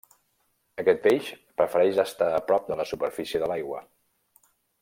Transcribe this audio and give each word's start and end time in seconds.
Aquest 0.83 1.03
peix 1.03 1.27
prefereix 1.61 2.01
estar 2.05 2.31
a 2.39 2.41
prop 2.51 2.67
de 2.73 2.81
la 2.83 2.89
superfície 2.93 3.43
de 3.45 3.51
l'aigua. 3.55 3.87